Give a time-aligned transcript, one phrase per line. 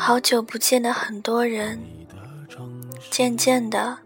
[0.00, 1.76] 好久不见的很多人，
[3.10, 3.98] 渐渐的，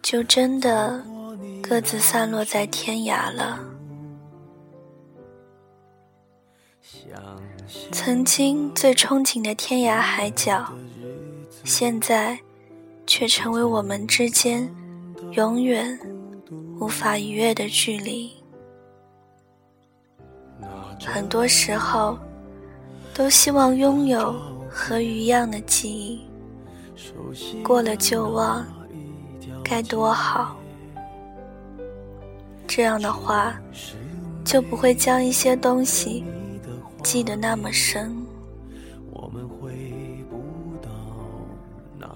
[0.00, 1.04] 就真的
[1.62, 3.60] 各自散落在天涯了。
[7.92, 10.72] 曾经最憧憬的天涯海角，
[11.62, 12.40] 现在
[13.06, 14.74] 却成为我们之间
[15.32, 15.96] 永远
[16.80, 18.32] 无法逾越的距离。
[21.04, 22.18] 很多时候，
[23.12, 24.34] 都希望拥有
[24.74, 26.20] 和鱼一样的记忆，
[27.62, 28.64] 过了就忘，
[29.62, 30.56] 该多好。
[32.66, 33.54] 这样的话，
[34.42, 36.24] 就不会将一些东西
[37.02, 38.16] 记得那么深。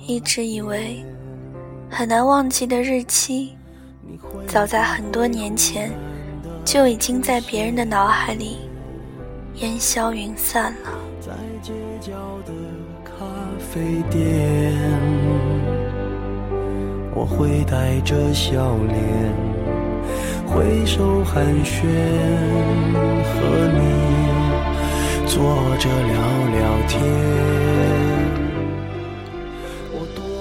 [0.07, 1.05] 一直以为
[1.91, 3.55] 很难忘记的日期，
[4.47, 5.91] 早在很多年前
[6.65, 8.66] 就已经在别人的脑海里。
[9.57, 10.91] 烟消云散了。
[11.19, 12.13] 在街角
[12.45, 12.53] 的
[13.03, 13.25] 咖
[13.59, 14.75] 啡店，
[17.15, 19.33] 我会带着笑脸，
[20.47, 21.87] 挥手寒暄，
[23.25, 23.33] 和
[23.73, 23.81] 你
[25.27, 25.35] 坐
[25.79, 26.13] 着聊
[26.53, 27.01] 聊天。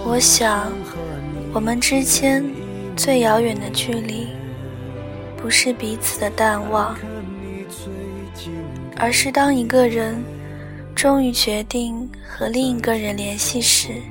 [0.05, 0.71] 我想，
[1.53, 2.45] 我们之间
[2.97, 4.27] 最遥远的距离，
[5.38, 6.95] 不是彼此的淡忘。
[8.97, 10.23] 而是当一个人
[10.95, 14.02] 终于决定和另一个人联系时，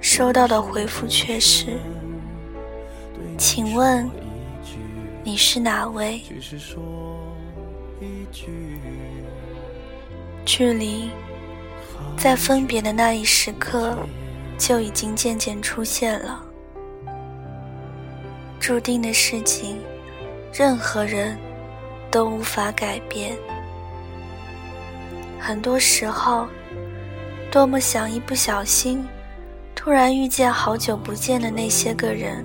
[0.00, 1.78] 收到的回复却是
[3.36, 4.08] ：“请问
[5.24, 6.22] 你是哪位？”
[10.44, 11.10] 距离
[12.16, 13.98] 在分别的那一时刻
[14.56, 16.40] 就已经渐渐出现了，
[18.58, 19.78] 注定的事情，
[20.52, 21.38] 任何人。
[22.10, 23.36] 都无法改变。
[25.38, 26.46] 很多时候，
[27.50, 29.06] 多么想一不小心，
[29.74, 32.44] 突然遇见好久不见的那些个人。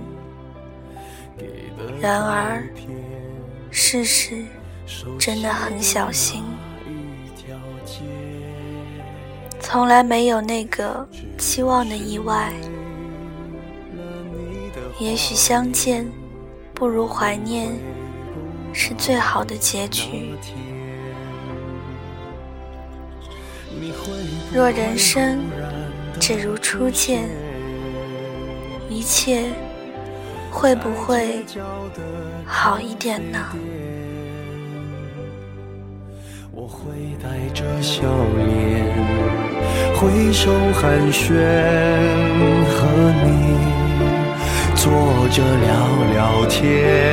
[2.00, 2.63] 然而，
[3.72, 4.46] 事实
[5.18, 6.44] 真的很小心，
[9.59, 11.07] 从来没有那个
[11.38, 12.51] 期望的意外。
[15.00, 16.07] 也许相见
[16.74, 17.72] 不如怀念。
[18.74, 20.36] 是最好的结局。
[24.52, 25.40] 若人生
[26.20, 27.30] 只如初见，
[28.90, 29.46] 一切
[30.52, 31.46] 会不会
[32.46, 33.40] 好一点呢？
[36.52, 38.04] 我会带着笑
[38.38, 38.86] 脸，
[39.96, 41.34] 挥手寒暄，
[42.70, 42.88] 和
[43.24, 43.28] 你
[44.76, 44.92] 坐
[45.30, 45.72] 着聊
[46.14, 47.12] 聊天。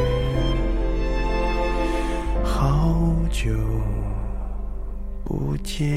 [3.31, 3.49] 久
[5.23, 5.87] 不见。